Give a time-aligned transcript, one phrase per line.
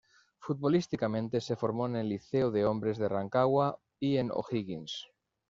[0.39, 5.05] Futbolísticamente se formó en el Liceo de Hombres de Rancagua y en O'Higgins.